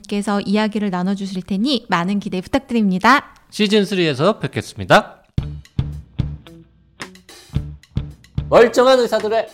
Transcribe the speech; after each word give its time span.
께서 0.00 0.40
이야기를 0.40 0.90
나눠주실 0.90 1.42
테니 1.42 1.86
많은 1.88 2.20
기대 2.20 2.40
부탁드립니다. 2.40 3.34
시즌3에서 3.50 4.40
뵙겠습니다. 4.40 5.22
멀쩡한 8.48 8.98
의사들의 8.98 9.48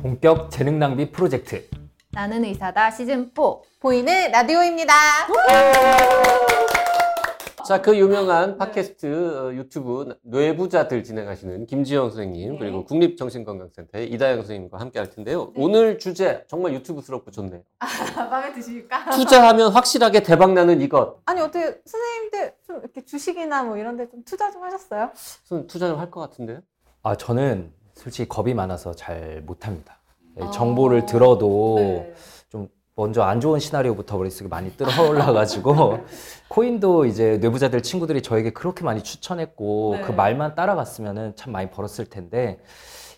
본격 0.00 0.50
재능 0.50 0.78
낭비 0.78 1.10
프로젝트 1.10 1.68
나는 2.12 2.44
의사다 2.44 2.90
시즌 2.90 3.30
4 3.34 3.42
보이는 3.80 4.30
라디오입니다. 4.30 4.94
자, 7.66 7.80
그 7.80 7.96
유명한 7.96 8.58
팟캐스트 8.58 9.06
어, 9.38 9.54
유튜브 9.54 10.16
뇌부자들 10.22 11.04
진행하시는 11.04 11.66
김지영 11.66 12.10
선생님 12.10 12.52
네. 12.54 12.58
그리고 12.58 12.84
국립정신건강센터의 12.84 14.10
이다영 14.10 14.38
선생님과 14.38 14.78
함께 14.78 14.98
할 14.98 15.10
텐데요. 15.10 15.52
오늘 15.56 15.98
주제 15.98 16.44
정말 16.48 16.72
유튜브스럽고 16.74 17.30
좋네요. 17.30 17.62
마음에 18.16 18.52
드십니까? 18.52 19.10
투자하면 19.10 19.70
확실하게 19.72 20.22
대박 20.24 20.52
나는 20.52 20.80
이것. 20.80 21.20
아니 21.24 21.40
어떻게 21.40 21.80
선생님들 21.84 22.54
좀 22.66 22.78
이렇게 22.80 23.04
주식이나 23.04 23.62
뭐 23.62 23.76
이런 23.76 23.96
데 23.96 24.02
좀 24.10 24.22
투자 24.24 24.50
좀 24.50 24.62
하셨어요? 24.64 25.10
무슨 25.42 25.66
투자 25.68 25.88
좀 25.88 25.98
할 26.00 26.10
것 26.10 26.20
같은데요? 26.20 26.60
아 27.02 27.16
저는 27.16 27.72
솔직히 27.94 28.28
겁이 28.28 28.54
많아서 28.54 28.92
잘 28.92 29.42
못합니다 29.46 30.00
예, 30.38 30.42
어. 30.42 30.50
정보를 30.50 31.06
들어도 31.06 31.76
네. 31.78 32.14
좀 32.48 32.68
먼저 32.94 33.22
안 33.22 33.40
좋은 33.40 33.58
시나리오부터 33.58 34.18
머릿속에 34.18 34.48
많이 34.48 34.70
떠올라가지고 34.76 36.04
코인도 36.48 37.06
이제 37.06 37.38
뇌부자들 37.38 37.82
친구들이 37.82 38.20
저에게 38.22 38.50
그렇게 38.52 38.84
많이 38.84 39.02
추천했고 39.02 39.94
네. 39.96 40.02
그 40.02 40.12
말만 40.12 40.54
따라갔으면 40.54 41.34
참 41.34 41.52
많이 41.52 41.70
벌었을 41.70 42.10
텐데 42.10 42.60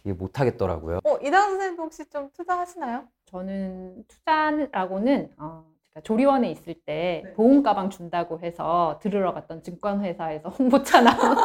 이게 0.05 0.13
못 0.13 0.39
하겠더라고요 0.39 1.01
어, 1.03 1.17
이다은 1.21 1.51
선생님 1.51 1.81
혹시 1.81 2.09
좀 2.09 2.31
투자하시나요? 2.37 3.03
저는 3.27 4.05
투자라고는 4.07 5.31
어, 5.39 5.65
제가 5.89 6.03
조리원에 6.03 6.53
있을 6.53 6.75
때 6.87 7.23
네. 7.25 7.33
보험 7.33 7.65
가방 7.65 7.91
준다고 7.91 8.39
해서 8.39 9.01
들으러 9.03 9.35
갔던 9.35 9.65
증권회사에서 9.65 10.51
홍보차 10.57 11.01
나온 11.01 11.37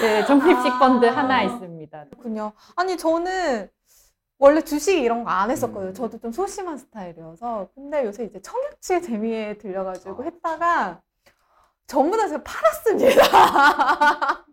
네, 0.00 0.26
적립식 0.26 0.72
아. 0.72 0.78
펀드 0.78 1.06
하나 1.06 1.42
있습니다. 1.42 2.04
그렇군요. 2.10 2.52
아니 2.76 2.98
저는 2.98 3.70
원래 4.38 4.60
주식 4.62 4.98
이런 4.98 5.24
거 5.24 5.30
안 5.30 5.50
했었거든요. 5.50 5.90
음. 5.90 5.94
저도 5.94 6.18
좀 6.18 6.32
소심한 6.32 6.76
스타일이어서. 6.78 7.68
근데 7.74 8.04
요새 8.04 8.24
이제 8.24 8.40
청약지의 8.40 9.02
재미에 9.02 9.58
들려가지고 9.58 10.24
했다가 10.24 11.00
전부 11.86 12.16
다 12.16 12.28
제가 12.28 12.42
팔았습니다. 12.42 13.22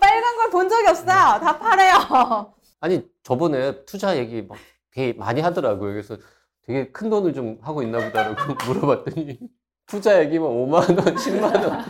빨간 0.00 0.36
걸 0.36 0.50
본 0.50 0.68
적이 0.68 0.88
없어요. 0.88 1.06
다 1.06 1.58
팔아요. 1.58 2.54
아니 2.80 3.06
저번에 3.22 3.84
투자 3.84 4.16
얘기 4.16 4.42
막 4.42 4.56
되게 4.92 5.12
많이 5.18 5.40
하더라고요. 5.40 5.92
그래서 5.92 6.16
되게 6.62 6.90
큰 6.92 7.10
돈을 7.10 7.32
좀 7.34 7.58
하고 7.62 7.82
있나 7.82 7.98
보다라고 7.98 8.54
물어봤더니 8.66 9.38
투자 9.86 10.20
얘기만 10.20 10.48
5만 10.48 10.72
원, 10.74 11.14
10만 11.16 11.42
원. 11.68 11.84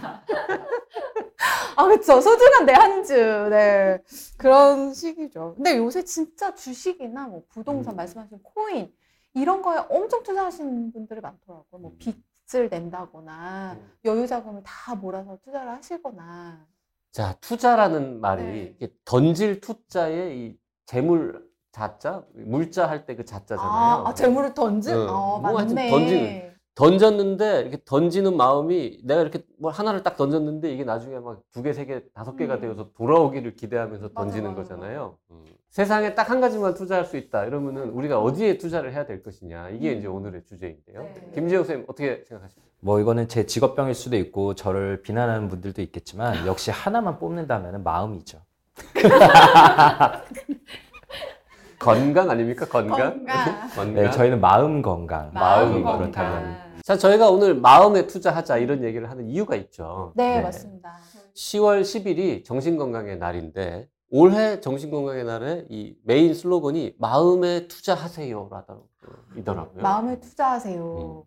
아, 1.78 1.86
그쵸. 1.88 2.20
소중한 2.20 2.66
내 2.66 2.72
한 2.72 3.04
주. 3.04 3.14
네. 3.50 4.02
그런 4.36 4.92
식이죠. 4.94 5.54
근데 5.56 5.76
요새 5.78 6.04
진짜 6.04 6.54
주식이나 6.54 7.28
뭐 7.28 7.44
부동산 7.48 7.94
음. 7.94 7.96
말씀하신 7.96 8.42
코인 8.42 8.92
이런 9.34 9.62
거에 9.62 9.78
엄청 9.88 10.22
투자하시는 10.24 10.92
분들이 10.92 11.20
많더라고요. 11.20 11.80
뭐 11.80 11.92
음. 11.92 11.98
빚을 11.98 12.68
낸다거나 12.70 13.74
음. 13.80 13.92
여유 14.04 14.26
자금을 14.26 14.62
다 14.64 14.94
몰아서 14.96 15.38
투자를 15.44 15.70
하시거나. 15.72 16.66
자, 17.12 17.36
투자라는 17.40 18.20
말이 18.20 18.76
네. 18.78 18.88
던질 19.04 19.60
투자의 19.60 20.38
이 20.38 20.58
재물 20.86 21.46
자자, 21.72 22.24
물자 22.34 22.88
할 22.88 23.06
때 23.06 23.16
그 23.16 23.24
자자잖아요. 23.24 24.02
아, 24.04 24.08
아, 24.08 24.14
재물을 24.14 24.54
던진? 24.54 24.94
응. 24.94 25.06
뭐 25.06 25.58
하여튼 25.58 25.76
맞네. 25.76 25.90
던지는. 25.90 26.57
던졌는데 26.78 27.62
이렇게 27.62 27.78
던지는 27.84 28.36
마음이 28.36 29.00
내가 29.02 29.20
이렇게 29.22 29.40
뭘 29.58 29.72
하나를 29.72 30.04
딱 30.04 30.16
던졌는데 30.16 30.72
이게 30.72 30.84
나중에 30.84 31.18
막 31.18 31.42
두 31.52 31.60
개, 31.60 31.72
세 31.72 31.84
개, 31.86 32.02
다섯 32.14 32.36
개가 32.36 32.54
음. 32.54 32.60
되어서 32.60 32.90
돌아오기를 32.96 33.56
기대하면서 33.56 34.10
맞아, 34.14 34.14
던지는 34.14 34.50
맞아. 34.54 34.62
거잖아요. 34.62 35.16
음. 35.32 35.44
세상에 35.70 36.14
딱 36.14 36.30
한 36.30 36.40
가지만 36.40 36.74
투자할 36.74 37.04
수 37.04 37.16
있다. 37.16 37.46
이러면은 37.46 37.90
우리가 37.90 38.20
어디에 38.20 38.58
투자를 38.58 38.92
해야 38.92 39.06
될 39.06 39.24
것이냐. 39.24 39.70
이게 39.70 39.92
음. 39.92 39.98
이제 39.98 40.06
오늘의 40.06 40.44
주제인데요. 40.44 41.02
네. 41.02 41.30
김지영 41.34 41.62
선생님 41.62 41.86
어떻게 41.88 42.22
생각하십니까? 42.28 42.68
뭐 42.80 43.00
이거는 43.00 43.26
제 43.26 43.44
직업병일 43.44 43.94
수도 43.94 44.16
있고 44.16 44.54
저를 44.54 45.02
비난하는 45.02 45.48
분들도 45.48 45.82
있겠지만 45.82 46.46
역시 46.46 46.70
하나만 46.70 47.18
뽑는다면 47.18 47.82
마음이죠 47.82 48.38
건강 51.80 52.30
아닙니까? 52.30 52.66
건강? 52.66 53.24
건강. 53.24 53.68
건강. 53.74 53.94
네, 53.94 54.10
저희는 54.12 54.40
마음 54.40 54.80
건강 54.82 55.32
마음. 55.34 55.82
그렇다면 55.82 56.67
자, 56.88 56.96
저희가 56.96 57.28
오늘 57.28 57.54
마음에 57.54 58.06
투자하자 58.06 58.56
이런 58.56 58.82
얘기를 58.82 59.10
하는 59.10 59.28
이유가 59.28 59.56
있죠. 59.56 60.14
네, 60.16 60.36
네. 60.36 60.40
맞습니다. 60.40 60.96
10월 61.34 61.82
10일이 61.82 62.46
정신건강의 62.46 63.18
날인데 63.18 63.90
올해 64.10 64.58
정신건강의 64.60 65.24
날에 65.24 65.66
이 65.68 65.94
메인 66.04 66.32
슬로건이 66.32 66.94
마음에 66.98 67.68
투자하세요라더라고요. 67.68 69.82
마음에 69.82 70.18
투자하세요. 70.18 70.96
음. 70.96 71.22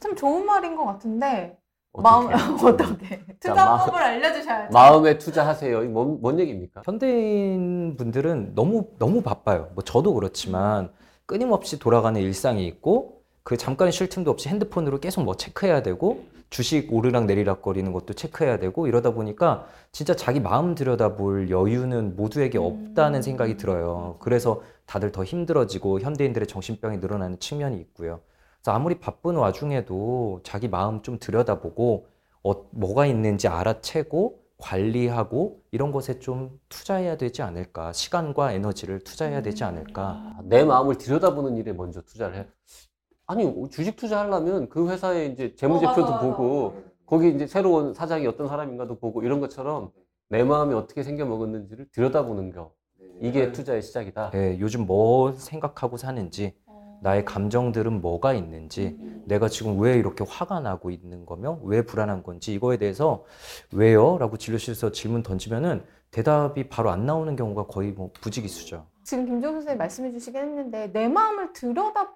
참 0.00 0.16
좋은 0.16 0.46
말인 0.46 0.76
것 0.76 0.86
같은데. 0.86 1.58
어떻게? 1.92 2.02
마음, 2.02 2.28
어떻게? 2.64 3.18
자, 3.38 3.52
투자법을 3.52 4.02
알려주셔야죠. 4.02 4.72
마음에 4.72 5.18
투자하세요. 5.18 5.82
이 5.82 5.88
뭔, 5.88 6.22
뭔 6.22 6.40
얘기입니까? 6.40 6.80
현대인 6.86 7.98
분들은 7.98 8.54
너무 8.54 8.88
너무 8.98 9.20
바빠요. 9.20 9.72
뭐 9.74 9.84
저도 9.84 10.14
그렇지만 10.14 10.90
끊임없이 11.26 11.78
돌아가는 11.78 12.18
일상이 12.18 12.66
있고 12.66 13.21
그 13.44 13.56
잠깐 13.56 13.90
쉴 13.90 14.08
틈도 14.08 14.30
없이 14.30 14.48
핸드폰으로 14.48 15.00
계속 15.00 15.24
뭐 15.24 15.36
체크해야 15.36 15.82
되고 15.82 16.24
주식 16.50 16.92
오르락 16.92 17.24
내리락 17.24 17.62
거리는 17.62 17.90
것도 17.92 18.12
체크해야 18.12 18.58
되고 18.58 18.86
이러다 18.86 19.12
보니까 19.12 19.66
진짜 19.90 20.14
자기 20.14 20.38
마음 20.38 20.74
들여다볼 20.74 21.50
여유는 21.50 22.14
모두에게 22.14 22.58
없다는 22.58 23.22
생각이 23.22 23.56
들어요. 23.56 24.16
그래서 24.20 24.62
다들 24.84 25.12
더 25.12 25.24
힘들어지고 25.24 26.00
현대인들의 26.00 26.46
정신병이 26.46 26.98
늘어나는 26.98 27.40
측면이 27.40 27.78
있고요. 27.80 28.20
그래서 28.60 28.76
아무리 28.76 28.98
바쁜 28.98 29.36
와중에도 29.36 30.40
자기 30.44 30.68
마음 30.68 31.02
좀 31.02 31.18
들여다보고 31.18 32.06
어, 32.44 32.52
뭐가 32.70 33.06
있는지 33.06 33.48
알아채고 33.48 34.42
관리하고 34.58 35.62
이런 35.72 35.90
것에 35.90 36.20
좀 36.20 36.60
투자해야 36.68 37.16
되지 37.16 37.42
않을까. 37.42 37.92
시간과 37.92 38.52
에너지를 38.52 39.00
투자해야 39.00 39.42
되지 39.42 39.64
않을까. 39.64 40.02
아, 40.02 40.38
내 40.44 40.64
마음을 40.64 40.98
들여다보는 40.98 41.56
일에 41.56 41.72
먼저 41.72 42.00
투자를 42.02 42.36
해. 42.36 42.46
아니, 43.26 43.70
주식 43.70 43.96
투자하려면 43.96 44.68
그 44.68 44.88
회사의 44.88 45.32
이제 45.32 45.54
재무제표도 45.54 46.18
보고, 46.20 46.82
거기 47.06 47.30
이제 47.30 47.46
새로운 47.46 47.94
사장이 47.94 48.26
어떤 48.26 48.48
사람인가도 48.48 48.98
보고, 48.98 49.22
이런 49.22 49.40
것처럼 49.40 49.90
내 50.28 50.42
마음이 50.44 50.74
어떻게 50.74 51.02
생겨 51.02 51.24
먹었는지를 51.24 51.88
들여다보는 51.92 52.52
거. 52.52 52.72
이게 53.20 53.52
투자의 53.52 53.82
시작이다. 53.82 54.32
예, 54.34 54.58
요즘 54.58 54.86
뭐 54.86 55.32
생각하고 55.32 55.96
사는지, 55.96 56.56
나의 57.02 57.24
감정들은 57.24 58.00
뭐가 58.00 58.32
있는지, 58.34 58.96
내가 59.26 59.48
지금 59.48 59.80
왜 59.80 59.96
이렇게 59.96 60.24
화가 60.26 60.60
나고 60.60 60.90
있는 60.90 61.26
거며, 61.26 61.58
왜 61.62 61.82
불안한 61.82 62.22
건지, 62.22 62.52
이거에 62.54 62.76
대해서 62.76 63.24
왜요? 63.72 64.18
라고 64.18 64.36
진료실에서 64.36 64.92
질문 64.92 65.22
던지면은 65.22 65.84
대답이 66.10 66.68
바로 66.68 66.90
안 66.90 67.06
나오는 67.06 67.34
경우가 67.36 67.66
거의 67.66 67.92
뭐 67.92 68.10
부지기수죠. 68.20 68.86
지금 69.04 69.26
김종수 69.26 69.54
선생님 69.54 69.78
말씀해 69.78 70.12
주시긴 70.12 70.42
했는데 70.42 70.92
내 70.92 71.08
마음을 71.08 71.52
들여다 71.52 72.14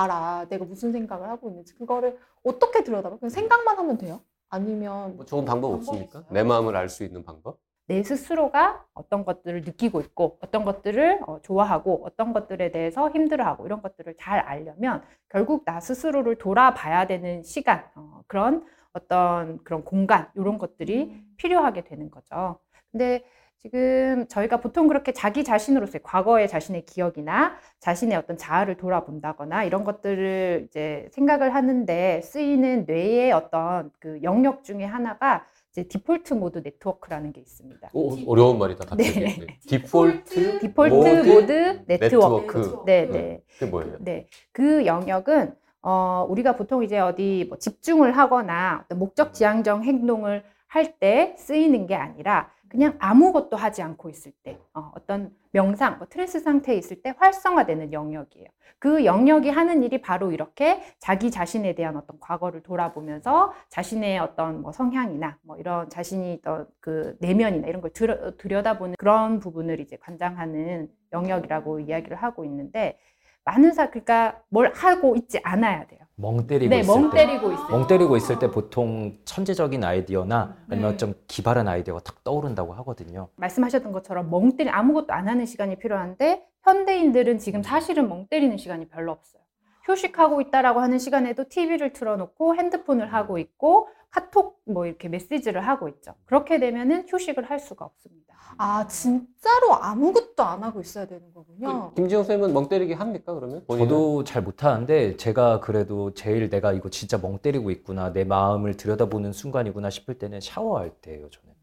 봐라. 0.00 0.46
내가 0.48 0.64
무슨 0.64 0.92
생각을 0.92 1.28
하고 1.28 1.50
있는지 1.50 1.74
그거를 1.74 2.16
어떻게 2.44 2.82
들여다봐? 2.84 3.18
그냥 3.18 3.30
생각만 3.30 3.76
하면 3.78 3.98
돼요? 3.98 4.20
아니면 4.48 5.16
뭐 5.16 5.24
좋은 5.26 5.44
방법 5.44 5.74
없습니까? 5.74 6.24
내 6.30 6.42
마음을 6.42 6.76
알 6.76 6.88
수 6.88 7.04
있는 7.04 7.24
방법? 7.24 7.58
내 7.86 8.04
스스로가 8.04 8.84
어떤 8.94 9.24
것들을 9.24 9.62
느끼고 9.62 10.00
있고 10.00 10.38
어떤 10.40 10.64
것들을 10.64 11.22
어, 11.26 11.40
좋아하고 11.42 12.02
어떤 12.04 12.32
것들에 12.32 12.70
대해서 12.70 13.10
힘들어하고 13.10 13.66
이런 13.66 13.82
것들을 13.82 14.14
잘 14.18 14.38
알려면 14.38 15.02
결국 15.28 15.64
나 15.64 15.80
스스로를 15.80 16.36
돌아봐야 16.36 17.06
되는 17.08 17.42
시간 17.42 17.84
어, 17.96 18.22
그런 18.28 18.64
어떤 18.92 19.58
그런 19.64 19.84
공간 19.84 20.28
이런 20.36 20.56
것들이 20.58 21.24
필요하게 21.36 21.82
되는 21.82 22.10
거죠. 22.10 22.58
근데 22.92 23.24
지금 23.62 24.26
저희가 24.28 24.58
보통 24.60 24.88
그렇게 24.88 25.12
자기 25.12 25.44
자신으로서의 25.44 26.00
과거의 26.02 26.48
자신의 26.48 26.86
기억이나 26.86 27.56
자신의 27.80 28.16
어떤 28.16 28.38
자아를 28.38 28.78
돌아본다거나 28.78 29.64
이런 29.64 29.84
것들을 29.84 30.64
이제 30.66 31.08
생각을 31.12 31.54
하는데 31.54 32.22
쓰이는 32.22 32.84
뇌의 32.86 33.32
어떤 33.32 33.90
그 33.98 34.20
영역 34.22 34.64
중에 34.64 34.84
하나가 34.84 35.44
이제 35.72 35.82
default 35.84 36.34
mode 36.34 36.62
network라는 36.64 37.32
게 37.32 37.40
있습니다. 37.42 37.90
오, 37.92 38.16
어려운 38.32 38.58
말이다, 38.58 38.86
갑자기. 38.86 39.20
네. 39.20 39.36
네. 39.38 39.58
default 39.68 40.58
default 40.60 40.94
mode 40.94 41.08
mode, 41.28 41.84
network. 41.86 42.56
network. 42.58 42.82
네, 42.86 43.06
네. 43.06 43.12
네. 43.12 43.42
그게 43.58 43.70
뭐예요? 43.70 43.96
네. 44.00 44.26
그 44.52 44.86
영역은 44.86 45.54
어, 45.82 46.26
우리가 46.30 46.56
보통 46.56 46.82
이제 46.82 46.98
어디 46.98 47.44
뭐 47.48 47.58
집중을 47.58 48.16
하거나 48.16 48.80
어떤 48.84 48.98
목적 48.98 49.34
지향적 49.34 49.84
행동을 49.84 50.44
할 50.66 50.98
때 51.00 51.34
쓰이는 51.36 51.86
게 51.86 51.96
아니라 51.96 52.48
그냥 52.70 52.96
아무것도 53.00 53.56
하지 53.56 53.82
않고 53.82 54.08
있을 54.08 54.32
때 54.44 54.58
어, 54.72 54.92
어떤 54.94 55.34
명상, 55.50 55.98
뭐 55.98 56.06
trance 56.08 56.40
상태에 56.40 56.76
있을 56.76 57.02
때 57.02 57.12
활성화되는 57.18 57.92
영역이에요. 57.92 58.46
그 58.78 59.04
영역이 59.04 59.50
하는 59.50 59.82
일이 59.82 60.00
바로 60.00 60.32
이렇게 60.32 60.80
자기 61.00 61.30
자신에 61.30 61.74
대한 61.74 61.96
어떤 61.96 62.18
과거를 62.20 62.62
돌아보면서 62.62 63.52
자신의 63.68 64.20
어떤 64.20 64.62
뭐 64.62 64.72
성향이나 64.72 65.36
뭐 65.42 65.56
이런 65.58 65.90
자신이 65.90 66.38
어떤 66.38 66.66
그 66.80 67.16
내면이나 67.20 67.66
이런 67.66 67.82
걸 67.82 67.92
들여, 67.92 68.36
들여다보는 68.38 68.94
그런 68.96 69.40
부분을 69.40 69.80
이제 69.80 69.96
관장하는 69.96 70.88
영역이라고 71.12 71.80
이야기를 71.80 72.16
하고 72.16 72.44
있는데 72.44 72.98
많은 73.44 73.72
사 73.72 73.90
그러니까 73.90 74.40
뭘 74.48 74.72
하고 74.74 75.16
있지 75.16 75.40
않아야 75.42 75.86
돼요. 75.86 76.00
멍 76.20 76.46
때리고 76.46 76.70
네, 76.70 76.80
있을 76.80 76.94
멍 76.94 77.10
때. 77.10 77.26
때리고 77.26 77.52
있어요. 77.52 77.68
멍 77.70 77.86
때리고 77.86 78.16
있을 78.16 78.38
때 78.38 78.50
보통 78.50 79.18
천재적인 79.24 79.82
아이디어나 79.82 80.56
아니면 80.68 80.90
네. 80.92 80.96
좀 80.98 81.14
기발한 81.26 81.66
아이디어가 81.66 82.00
탁 82.00 82.22
떠오른다고 82.24 82.74
하거든요. 82.74 83.28
말씀하셨던 83.36 83.92
것처럼 83.92 84.30
멍 84.30 84.56
때리 84.56 84.68
아무것도 84.68 85.12
안 85.12 85.28
하는 85.28 85.46
시간이 85.46 85.78
필요한데 85.78 86.44
현대인들은 86.62 87.38
지금 87.38 87.62
사실은 87.62 88.08
멍 88.08 88.26
때리는 88.28 88.56
시간이 88.56 88.88
별로 88.88 89.12
없어요. 89.12 89.40
휴식하고 89.84 90.40
있다라고 90.42 90.80
하는 90.80 90.98
시간에도 90.98 91.48
TV를 91.48 91.92
틀어놓고 91.94 92.54
핸드폰을 92.54 93.12
하고 93.12 93.38
있고 93.38 93.88
카톡 94.10 94.60
뭐 94.64 94.86
이렇게 94.86 95.08
메시지를 95.08 95.66
하고 95.66 95.88
있죠. 95.88 96.14
그렇게 96.24 96.58
되면은 96.58 97.06
휴식을 97.08 97.48
할 97.48 97.60
수가 97.60 97.84
없습니다. 97.84 98.34
아 98.58 98.86
진짜로 98.88 99.74
아무것도 99.80 100.42
안 100.42 100.62
하고 100.64 100.80
있어야 100.80 101.06
되는 101.06 101.32
거군요. 101.32 101.92
김지영 101.94 102.24
쌤은 102.24 102.52
멍 102.52 102.68
때리기 102.68 102.92
합니까, 102.94 103.32
그러면? 103.34 103.64
본인은? 103.66 103.88
저도 103.88 104.24
잘 104.24 104.42
못하는데 104.42 105.16
제가 105.16 105.60
그래도 105.60 106.12
제일 106.14 106.50
내가 106.50 106.72
이거 106.72 106.88
진짜 106.90 107.18
멍 107.18 107.38
때리고 107.38 107.70
있구나 107.70 108.12
내 108.12 108.24
마음을 108.24 108.76
들여다보는 108.76 109.32
순간이구나 109.32 109.90
싶을 109.90 110.18
때는 110.18 110.40
샤워할 110.40 110.90
때예요 111.00 111.30
저는 111.30 111.54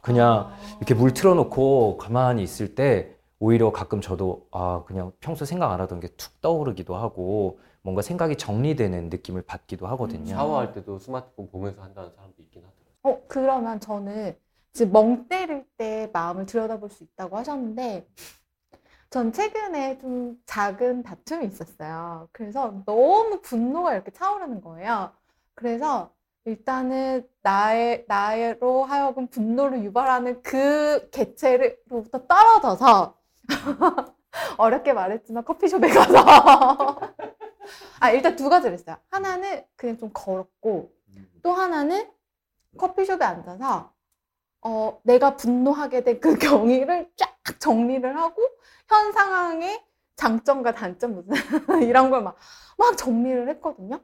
그냥 0.00 0.50
이렇게 0.78 0.94
물 0.94 1.14
틀어놓고 1.14 1.96
가만히 1.98 2.42
있을 2.42 2.74
때 2.74 3.14
오히려 3.38 3.70
가끔 3.70 4.00
저도 4.00 4.46
아 4.50 4.82
그냥 4.86 5.12
평소 5.20 5.44
생각 5.44 5.70
안 5.72 5.80
하던 5.80 6.00
게 6.00 6.08
툭 6.16 6.40
떠오르기도 6.40 6.96
하고 6.96 7.60
뭔가 7.82 8.02
생각이 8.02 8.36
정리되는 8.36 9.08
느낌을 9.08 9.42
받기도 9.42 9.86
하거든요 9.88 10.34
샤워할 10.34 10.72
때도 10.72 10.98
스마트폰 10.98 11.50
보면서 11.50 11.82
한다는 11.82 12.12
사람도 12.14 12.36
있긴 12.42 12.62
하더라고요. 12.64 12.92
어 13.02 13.26
그러면 13.28 13.80
저는 13.80 14.36
지금 14.72 14.92
멍 14.92 15.28
때릴 15.28 15.66
때 15.76 16.08
마음을 16.12 16.46
들여다볼 16.46 16.90
수 16.90 17.02
있다고 17.04 17.36
하셨는데 17.36 18.06
전 19.10 19.32
최근에 19.32 19.98
좀 19.98 20.40
작은 20.46 21.02
다툼이 21.02 21.44
있었어요. 21.46 22.28
그래서 22.32 22.72
너무 22.86 23.40
분노가 23.42 23.94
이렇게 23.94 24.10
차오르는 24.10 24.62
거예요. 24.62 25.10
그래서 25.54 26.14
일단은 26.44 27.28
나의 27.42 28.04
나로 28.08 28.84
하여금 28.84 29.26
분노를 29.26 29.84
유발하는 29.84 30.40
그 30.42 31.10
개체로부터 31.10 32.26
떨어져서 32.26 33.18
어렵게 34.56 34.92
말했지만 34.92 35.44
커피숍에 35.44 35.88
가서 35.88 36.98
아 38.00 38.10
일단 38.10 38.36
두 38.36 38.48
가지를 38.48 38.74
했어요. 38.74 38.96
하나는 39.10 39.64
그냥 39.76 39.98
좀 39.98 40.10
걸었고 40.12 40.92
또 41.42 41.52
하나는 41.52 42.10
커피숍에 42.78 43.24
앉아서 43.24 43.92
어, 44.62 45.00
내가 45.04 45.36
분노하게 45.36 46.04
된 46.04 46.20
그 46.20 46.36
경위를 46.38 47.10
쫙 47.16 47.36
정리를 47.60 48.16
하고 48.18 48.42
현 48.88 49.12
상황의 49.12 49.82
장점과 50.16 50.72
단점 50.74 51.14
무슨 51.14 51.32
이런 51.82 52.10
걸 52.10 52.22
막 52.22 52.36
막 52.78 52.96
정리를 52.96 53.48
했거든요. 53.50 54.00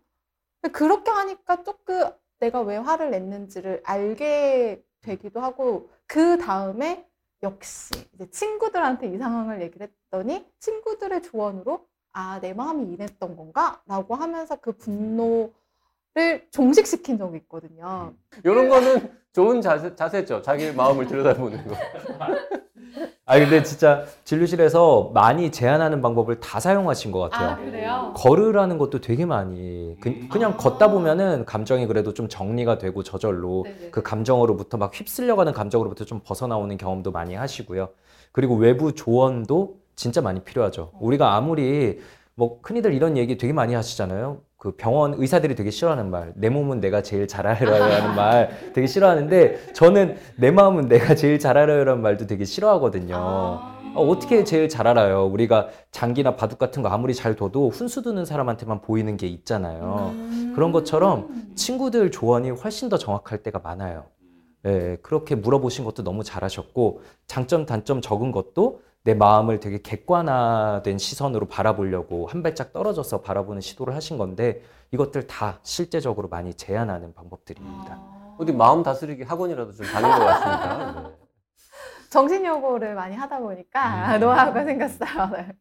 근데 0.60 0.72
그렇게 0.72 1.10
하니까 1.10 1.62
조금 1.64 2.10
내가 2.40 2.60
왜 2.62 2.76
화를 2.76 3.10
냈는지를 3.10 3.82
알게 3.84 4.82
되기도 5.02 5.40
하고 5.40 5.90
그 6.06 6.38
다음에 6.38 7.08
역시 7.42 7.92
이제 8.14 8.28
친구들한테 8.30 9.08
이 9.08 9.18
상황을 9.18 9.62
얘기를 9.62 9.88
했더니 9.88 10.46
친구들의 10.60 11.22
조언으로 11.22 11.88
아 12.18 12.40
내 12.40 12.52
마음이 12.52 12.92
이랬던 12.94 13.36
건가 13.36 13.80
라고 13.86 14.16
하면서 14.16 14.56
그 14.56 14.72
분노를 14.72 15.50
종식시킨 16.50 17.16
적이 17.16 17.36
있거든요. 17.38 18.12
이런 18.44 18.68
거는 18.68 19.12
좋은 19.32 19.60
자세, 19.60 19.94
자세죠. 19.94 20.42
자기 20.42 20.72
마음을 20.72 21.06
들여다보는 21.06 21.68
거. 21.68 21.74
아 23.24 23.38
근데 23.38 23.62
진짜 23.62 24.04
진료실에서 24.24 25.10
많이 25.12 25.52
제안하는 25.52 26.00
방법을 26.00 26.40
다 26.40 26.58
사용하신 26.58 27.12
것 27.12 27.18
같아요 27.28 27.62
그래요? 27.62 28.14
걸으라는 28.16 28.78
것도 28.78 29.02
되게 29.02 29.26
많이 29.26 29.94
그, 30.00 30.26
그냥 30.28 30.56
걷다 30.56 30.90
보면은 30.90 31.44
감정이 31.44 31.86
그래도 31.86 32.14
좀 32.14 32.30
정리가 32.30 32.78
되고 32.78 33.02
저절로 33.02 33.66
그 33.90 34.02
감정으로부터 34.02 34.78
막 34.78 34.98
휩쓸려가는 34.98 35.52
감정으로부터 35.52 36.06
좀 36.06 36.20
벗어나오는 36.24 36.74
경험도 36.78 37.12
많이 37.12 37.34
하시고요. 37.34 37.90
그리고 38.32 38.54
외부 38.56 38.94
조언도 38.94 39.76
진짜 39.98 40.20
많이 40.20 40.40
필요하죠. 40.40 40.92
우리가 41.00 41.34
아무리 41.34 41.98
뭐 42.36 42.60
흔히들 42.62 42.94
이런 42.94 43.16
얘기 43.16 43.36
되게 43.36 43.52
많이 43.52 43.74
하시잖아요. 43.74 44.38
그 44.56 44.76
병원 44.76 45.14
의사들이 45.14 45.56
되게 45.56 45.70
싫어하는 45.70 46.08
말, 46.08 46.32
내 46.36 46.50
몸은 46.50 46.80
내가 46.80 47.02
제일 47.02 47.26
잘 47.26 47.48
알아요라는 47.48 48.14
말 48.14 48.72
되게 48.74 48.86
싫어하는데 48.86 49.72
저는 49.72 50.16
내 50.36 50.52
마음은 50.52 50.88
내가 50.88 51.16
제일 51.16 51.40
잘 51.40 51.58
알아요라는 51.58 52.00
말도 52.00 52.28
되게 52.28 52.44
싫어하거든요. 52.44 53.16
어, 53.16 53.78
어떻게 53.96 54.44
제일 54.44 54.68
잘 54.68 54.86
알아요? 54.86 55.26
우리가 55.26 55.68
장기나 55.90 56.36
바둑 56.36 56.60
같은 56.60 56.84
거 56.84 56.88
아무리 56.90 57.12
잘 57.12 57.34
둬도 57.34 57.70
훈수 57.70 58.02
두는 58.02 58.24
사람한테만 58.24 58.82
보이는 58.82 59.16
게 59.16 59.26
있잖아요. 59.26 60.14
그런 60.54 60.70
것처럼 60.70 61.50
친구들 61.56 62.12
조언이 62.12 62.50
훨씬 62.50 62.88
더 62.88 62.98
정확할 62.98 63.42
때가 63.42 63.58
많아요. 63.58 64.04
예, 64.64 64.96
그렇게 65.02 65.34
물어보신 65.34 65.84
것도 65.84 66.04
너무 66.04 66.22
잘하셨고 66.22 67.00
장점 67.26 67.66
단점 67.66 68.00
적은 68.00 68.30
것도 68.30 68.80
내 69.08 69.14
마음을 69.14 69.58
되게 69.58 69.80
객관화된 69.80 70.98
시선으로 70.98 71.46
바라보려고 71.46 72.26
한 72.26 72.42
발짝 72.42 72.74
떨어져서 72.74 73.22
바라보는 73.22 73.62
시도를 73.62 73.94
하신 73.94 74.18
건데 74.18 74.60
이것들 74.90 75.26
다 75.26 75.60
실제적으로 75.62 76.28
많이 76.28 76.52
제한하는 76.52 77.14
방법들입니다. 77.14 77.98
어디 78.36 78.52
마음 78.52 78.82
다스리기 78.82 79.22
학원이라도 79.22 79.72
좀 79.72 79.86
다닌 79.86 80.10
것 80.10 80.18
같습니다. 80.18 81.02
네. 81.08 81.14
정신요고를 82.10 82.94
많이 82.94 83.16
하다 83.16 83.38
보니까 83.38 84.16
음. 84.16 84.20
노하우가 84.20 84.64
생겼어요. 84.64 85.30
네. 85.32 85.52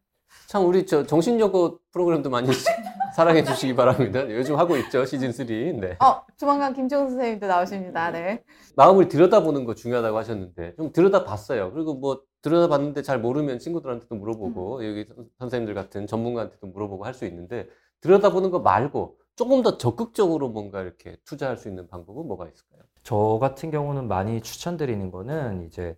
참 0.48 0.66
우리 0.66 0.86
저 0.86 1.06
정신여고 1.06 1.80
프로그램도 1.94 2.30
많이 2.30 2.50
사랑해 3.18 3.44
주시기 3.44 3.76
바랍니다. 3.76 4.30
요즘 4.30 4.60
하고 4.60 4.78
있죠 4.78 5.04
시즌 5.04 5.32
3. 5.32 5.48
네. 5.48 5.98
어, 6.00 6.22
조만간 6.38 6.72
김종수 6.76 7.16
선생님도 7.16 7.48
나오십니다. 7.48 8.12
네. 8.12 8.44
마음을 8.76 9.08
들여다보는 9.08 9.66
거 9.66 9.74
중요하다고 9.74 10.16
하셨는데 10.20 10.76
좀 10.76 10.92
들여다봤어요. 10.92 11.72
그리고 11.74 11.96
뭐 11.96 12.22
들여다봤는데 12.44 13.02
잘 13.02 13.20
모르면 13.20 13.58
친구들한테도 13.58 14.14
물어보고 14.14 14.88
여기 14.88 15.04
선- 15.06 15.26
선생님들 15.40 15.74
같은 15.74 16.06
전문가한테도 16.06 16.68
물어보고 16.68 17.06
할 17.06 17.16
수 17.16 17.26
있는데 17.26 17.68
들여다보는 18.02 18.52
거 18.52 18.60
말고 18.60 19.18
조금 19.36 19.64
더 19.64 19.80
적극적으로 19.80 20.50
뭔가 20.50 20.84
이렇게 20.84 21.18
투자할 21.26 21.58
수 21.58 21.70
있는 21.70 21.88
방법은 21.88 22.28
뭐가 22.28 22.46
있을까요? 22.48 22.84
저 23.02 23.40
같은 23.42 23.72
경우는 23.72 24.08
많이 24.08 24.42
추천드리는 24.42 25.10
거는 25.10 25.64
이제 25.66 25.98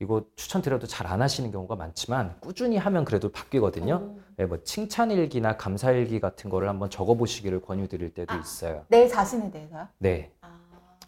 이거 0.00 0.22
추천드려도 0.36 0.86
잘 0.86 1.08
안 1.08 1.22
하시는 1.22 1.50
경우가 1.50 1.74
많지만 1.74 2.36
꾸준히 2.40 2.76
하면 2.76 3.04
그래도 3.04 3.30
바뀌거든요. 3.32 4.14
네, 4.36 4.44
뭐 4.46 4.62
칭찬일기나 4.62 5.56
감사일기 5.56 6.20
같은 6.20 6.50
거를 6.50 6.68
한번 6.68 6.90
적어보시기를 6.90 7.62
권유드릴 7.62 8.12
때도 8.14 8.34
아. 8.34 8.36
있어요. 8.38 8.84
내 8.88 9.08
자신에 9.08 9.50
대해서요? 9.50 9.88
네. 9.98 10.30
아. 10.42 10.58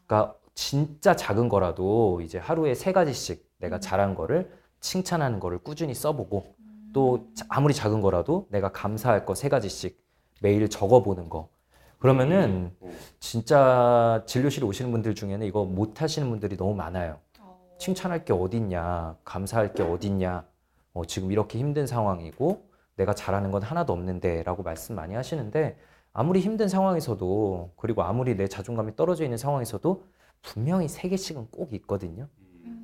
그러니까 0.06 0.34
진짜 0.54 1.14
작은 1.14 1.48
거라도 1.48 2.20
이제 2.22 2.38
하루에 2.38 2.74
세 2.74 2.92
가지씩 2.92 3.46
내가 3.58 3.76
음. 3.76 3.80
잘한 3.80 4.14
거를 4.14 4.50
칭찬하는 4.80 5.38
거를 5.38 5.58
꾸준히 5.58 5.94
써보고 5.94 6.54
또 6.92 7.28
자- 7.34 7.44
아무리 7.48 7.74
작은 7.74 8.00
거라도 8.00 8.48
내가 8.50 8.72
감사할 8.72 9.24
거 9.26 9.34
세 9.34 9.48
가지씩 9.48 10.02
매일 10.40 10.68
적어보는 10.68 11.28
거. 11.28 11.48
그러면은 11.98 12.72
음. 12.82 12.98
진짜 13.20 14.22
진료실에 14.26 14.66
오시는 14.66 14.90
분들 14.90 15.14
중에는 15.14 15.46
이거 15.46 15.64
못 15.66 16.00
하시는 16.00 16.28
분들이 16.30 16.56
너무 16.56 16.74
많아요. 16.74 17.18
칭찬할 17.80 18.26
게 18.26 18.34
어딨냐, 18.34 19.16
감사할 19.24 19.72
게 19.72 19.82
어딨냐, 19.82 20.44
어, 20.92 21.04
지금 21.06 21.32
이렇게 21.32 21.58
힘든 21.58 21.86
상황이고 21.86 22.68
내가 22.96 23.14
잘하는 23.14 23.50
건 23.50 23.62
하나도 23.62 23.94
없는데 23.94 24.42
라고 24.42 24.62
말씀 24.62 24.94
많이 24.94 25.14
하시는데 25.14 25.78
아무리 26.12 26.40
힘든 26.40 26.68
상황에서도 26.68 27.72
그리고 27.76 28.02
아무리 28.02 28.36
내 28.36 28.48
자존감이 28.48 28.96
떨어져 28.96 29.24
있는 29.24 29.38
상황에서도 29.38 30.04
분명히 30.42 30.88
세 30.88 31.08
개씩은 31.08 31.48
꼭 31.50 31.72
있거든요. 31.72 32.28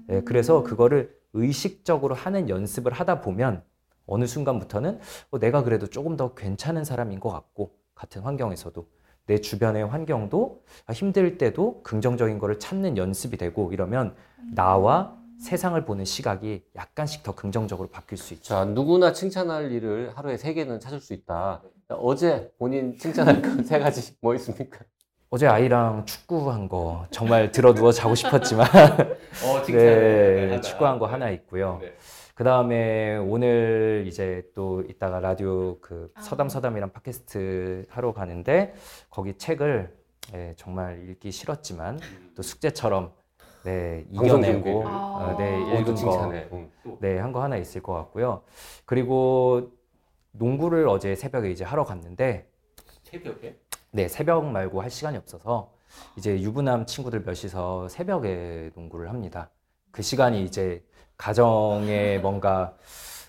예, 0.08 0.22
그래서 0.22 0.62
그거를 0.62 1.14
의식적으로 1.34 2.14
하는 2.14 2.48
연습을 2.48 2.92
하다 2.92 3.20
보면 3.20 3.62
어느 4.06 4.26
순간부터는 4.26 5.00
어, 5.30 5.38
내가 5.38 5.62
그래도 5.62 5.88
조금 5.88 6.16
더 6.16 6.34
괜찮은 6.34 6.84
사람인 6.84 7.20
것 7.20 7.30
같고 7.30 7.76
같은 7.94 8.22
환경에서도 8.22 8.86
내 9.26 9.40
주변의 9.40 9.86
환경도 9.86 10.62
아, 10.86 10.92
힘들 10.92 11.38
때도 11.38 11.82
긍정적인 11.82 12.38
거를 12.38 12.58
찾는 12.58 12.96
연습이 12.96 13.36
되고 13.36 13.72
이러면 13.72 14.14
나와 14.54 15.16
세상을 15.40 15.84
보는 15.84 16.04
시각이 16.04 16.64
약간씩 16.76 17.22
더 17.22 17.34
긍정적으로 17.34 17.88
바뀔 17.88 18.16
수 18.16 18.32
있죠. 18.34 18.54
자 18.54 18.64
누구나 18.64 19.12
칭찬할 19.12 19.70
일을 19.72 20.12
하루에 20.16 20.36
세 20.36 20.54
개는 20.54 20.80
찾을 20.80 21.00
수 21.00 21.12
있다. 21.12 21.62
어제 21.88 22.50
본인 22.58 22.96
칭찬할 22.96 23.42
건세 23.42 23.78
가지 23.78 24.16
뭐 24.20 24.34
있습니까? 24.36 24.80
어제 25.28 25.46
아이랑 25.46 26.06
축구한 26.06 26.68
거 26.68 27.04
정말 27.10 27.50
들어 27.50 27.74
누워 27.74 27.92
자고 27.92 28.14
싶었지만 28.14 28.66
어, 29.44 29.62
네, 29.66 30.60
축구한 30.60 30.98
거 30.98 31.06
하나 31.06 31.30
있고요. 31.30 31.78
네. 31.82 31.92
그 32.36 32.44
다음에 32.44 33.16
오늘 33.16 34.04
이제 34.06 34.46
또 34.54 34.82
이따가 34.82 35.20
라디오 35.20 35.78
그 35.80 36.10
아. 36.14 36.20
서담 36.20 36.50
서담이란 36.50 36.92
팟캐스트 36.92 37.86
하러 37.88 38.12
가는데 38.12 38.74
거기 39.08 39.38
책을 39.38 39.96
예, 40.34 40.52
정말 40.58 41.08
읽기 41.08 41.30
싫었지만 41.30 41.98
또 42.34 42.42
숙제처럼 42.42 43.10
네, 43.64 44.04
이겨내고. 44.10 44.86
아. 44.86 45.32
어, 45.32 45.36
네, 45.38 45.58
모두 45.58 45.72
읽은 45.80 45.84
거 45.84 45.94
칭찬해. 45.94 46.48
응. 46.52 46.70
네, 47.00 47.18
한 47.18 47.32
거 47.32 47.42
하나 47.42 47.56
있을 47.56 47.82
것 47.82 47.94
같고요. 47.94 48.42
그리고 48.84 49.72
농구를 50.32 50.88
어제 50.88 51.14
새벽에 51.14 51.50
이제 51.50 51.64
하러 51.64 51.84
갔는데 51.84 52.50
새벽에? 53.04 53.56
네, 53.92 54.08
새벽 54.08 54.44
말고 54.44 54.82
할 54.82 54.90
시간이 54.90 55.16
없어서 55.16 55.72
이제 56.18 56.38
유부남 56.42 56.84
친구들 56.84 57.22
몇이서 57.22 57.88
새벽에 57.88 58.72
농구를 58.74 59.08
합니다. 59.08 59.48
그 59.90 60.02
시간이 60.02 60.44
이제 60.44 60.84
가정에 61.16 62.18
뭔가 62.18 62.74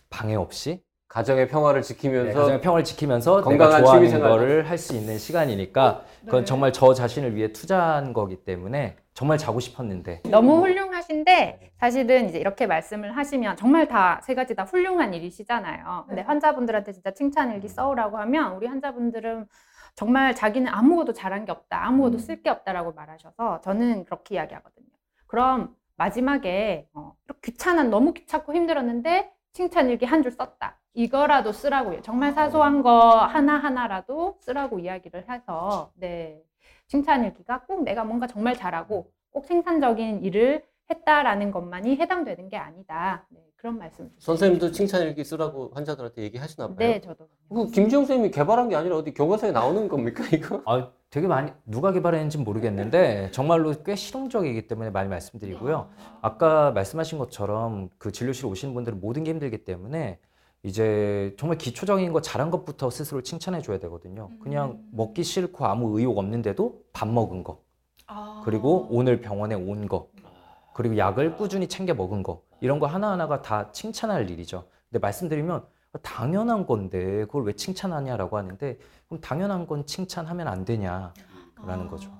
방해 0.10 0.36
없이 0.36 0.84
가정의 1.10 1.48
평화를 1.48 1.82
네, 1.82 1.88
지키면서 1.88 2.38
가정의 2.40 2.62
평화를 2.62 2.84
지키면서 2.84 3.42
건강한 3.42 3.78
내가 3.78 3.80
좋아하는 3.80 4.08
취미 4.08 4.12
생활. 4.12 4.30
거를 4.30 4.70
할수 4.70 4.94
있는 4.94 5.18
시간이니까 5.18 6.04
그건 6.26 6.42
네. 6.42 6.46
정말 6.46 6.74
저 6.74 6.94
자신을 6.94 7.36
위해 7.36 7.54
투자한 7.54 8.12
거기 8.14 8.44
때문에 8.44 8.98
정말 9.14 9.38
자고 9.38 9.60
싶었는데 9.62 10.22
너무 10.30 10.60
훌륭하신데 10.60 11.72
사실은 11.80 12.28
이제 12.30 12.38
이렇게 12.40 12.68
말씀을 12.68 13.16
하시면 13.16 13.56
정말 13.58 13.88
다 13.88 14.20
세 14.22 14.36
가지 14.36 14.54
다 14.54 14.64
훌륭한 14.64 15.14
일이시잖아요. 15.14 16.06
근데 16.08 16.22
환자분들한테 16.24 16.92
진짜 16.92 17.12
칭찬 17.12 17.54
일기 17.54 17.68
써오라고 17.70 18.18
하면 18.18 18.54
우리 18.56 18.68
환자분들은 18.68 19.48
정말 19.96 20.36
자기는 20.36 20.72
아무것도 20.72 21.14
잘한 21.14 21.46
게 21.46 21.52
없다, 21.52 21.86
아무것도 21.88 22.18
쓸 22.20 22.44
게 22.44 22.50
없다라고 22.50 22.92
말하셔서 22.92 23.62
저는 23.62 24.04
그렇게 24.06 24.36
이야기하거든요. 24.36 24.86
그럼 25.26 25.74
마지막에 25.98 26.88
어, 26.94 27.14
귀찮은 27.44 27.90
너무 27.90 28.14
귀찮고 28.14 28.54
힘들었는데 28.56 29.32
칭찬 29.54 29.90
일기 29.90 30.06
한 30.06 30.24
줄 30.24 30.32
썼다. 30.32 30.80
이거라도 30.94 31.52
쓰라고요. 31.52 32.02
정말 32.02 32.34
사소한 32.34 32.82
거 32.84 33.10
하나 33.26 33.58
하나라도 33.58 34.38
쓰라고 34.42 34.80
이야기를 34.80 35.30
해서 35.30 35.92
네 35.96 36.44
칭찬 36.88 37.24
일기가 37.26 37.64
꼭 37.66 37.84
내가 37.84 38.04
뭔가 38.04 38.28
정말 38.28 38.56
잘하고 38.56 39.12
꼭 39.32 39.46
생산적인 39.46 40.24
일을 40.24 40.66
했다라는 40.90 41.52
것만이 41.52 41.98
해당되는 41.98 42.50
게 42.50 42.58
아니다. 42.58 43.28
네, 43.30 43.42
그런 43.58 43.80
말씀. 43.80 44.10
선생님도 44.20 44.72
칭찬일기 44.72 45.24
쓰라고 45.24 45.72
환자들한테 45.74 46.22
얘기하시나 46.24 46.68
봐요. 46.68 46.76
네, 46.78 47.02
저도. 47.02 47.28
그 47.50 47.66
김지영 47.72 48.04
선생님이 48.04 48.32
개발한 48.32 48.70
게 48.70 48.76
아니라 48.76 48.98
어디 48.98 49.14
교과서에 49.14 49.52
나오는 49.52 49.88
겁니까 49.88 50.24
이거? 50.32 50.62
아, 50.66 50.92
되게 51.10 51.28
많이 51.28 51.52
누가 51.66 51.92
개발했는지 51.92 52.38
모르겠는데 52.38 53.32
정말로 53.32 53.74
꽤 53.84 53.96
실용적이기 53.96 54.68
때문에 54.68 54.92
많이 54.92 55.10
말씀드리고요. 55.10 55.90
아까 56.22 56.72
말씀하신 56.72 57.18
것처럼 57.18 57.90
그 57.98 58.12
진료실 58.12 58.46
오시는 58.46 58.76
분들은 58.76 59.02
모든 59.02 59.24
게 59.24 59.32
힘들기 59.32 59.66
때문에 59.66 60.20
이제 60.62 61.34
정말 61.40 61.58
기초적인 61.58 62.14
거 62.14 62.22
잘한 62.22 62.52
것부터 62.52 62.92
스스로 62.92 63.22
칭찬해 63.22 63.62
줘야 63.62 63.80
되거든요. 63.80 64.30
그냥 64.40 64.84
먹기 64.92 65.24
싫고 65.24 65.66
아무 65.66 65.98
의욕 65.98 66.18
없는데도 66.18 66.82
밥 66.94 67.08
먹은 67.08 67.44
거, 67.44 67.64
아. 68.06 68.42
그리고 68.44 68.88
오늘 68.92 69.22
병원에 69.22 69.56
온 69.56 69.88
거, 69.88 70.10
그리고 70.74 70.98
약을 70.98 71.38
꾸준히 71.38 71.68
챙겨 71.68 71.94
먹은 71.94 72.22
거 72.22 72.42
이런 72.60 72.80
거 72.80 72.86
하나하나가 72.88 73.42
다 73.42 73.72
칭찬할 73.72 74.30
일이죠. 74.30 74.68
근데 74.90 75.00
말씀드리면 75.00 75.66
당연한 76.02 76.66
건데 76.66 77.26
그걸 77.26 77.44
왜 77.46 77.54
칭찬하냐라고 77.54 78.38
하는데 78.38 78.78
그럼 79.08 79.22
당연한 79.22 79.68
건 79.68 79.86
칭찬하면 79.86 80.48
안 80.48 80.66
되냐라는 80.66 81.14
아. 81.58 81.88
거죠. 81.90 82.12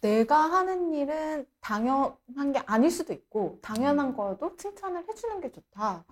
내가 0.00 0.36
하는 0.38 0.92
일은 0.92 1.46
당연한 1.60 2.52
게 2.52 2.60
아닐 2.66 2.90
수도 2.90 3.12
있고 3.12 3.58
당연한 3.62 4.14
거여도 4.14 4.56
칭찬을 4.56 5.04
해주는 5.08 5.40
게 5.40 5.50
좋다. 5.50 6.04